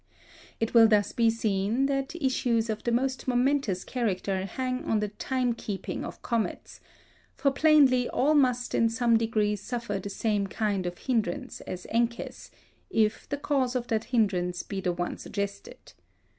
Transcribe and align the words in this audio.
It 0.59 0.73
will 0.73 0.87
thus 0.87 1.11
be 1.11 1.29
seen 1.29 1.85
that 1.85 2.15
issues 2.15 2.71
of 2.71 2.81
the 2.83 2.91
most 2.91 3.27
momentous 3.27 3.83
character 3.83 4.45
hang 4.45 4.83
on 4.85 4.99
the 4.99 5.09
time 5.09 5.53
keeping 5.53 6.03
of 6.03 6.23
comets; 6.23 6.79
for 7.35 7.51
plainly 7.51 8.09
all 8.09 8.33
must 8.33 8.73
in 8.73 8.89
some 8.89 9.15
degree 9.15 9.55
suffer 9.55 9.99
the 9.99 10.09
same 10.09 10.47
kind 10.47 10.87
of 10.87 10.97
hindrance 10.97 11.61
as 11.67 11.85
Encke's, 11.93 12.49
if 12.89 13.29
the 13.29 13.37
cause 13.37 13.75
of 13.75 13.89
that 13.89 14.05
hindrance 14.05 14.63
be 14.63 14.81
the 14.81 14.91
one 14.91 15.17
suggested. 15.19 15.93